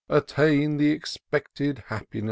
[0.09, 2.19] Attain the expected happiness